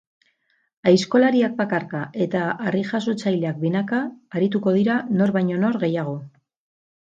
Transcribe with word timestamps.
Aizkolariak 0.91 1.53
bakarka 1.59 2.01
eta 2.27 2.41
harrijasotzaileak 2.71 3.61
binaka 3.67 4.01
arituko 4.41 4.77
dira 4.81 4.99
nor 5.21 5.37
baino 5.39 5.63
nor 5.67 5.81
gehiago. 5.87 6.19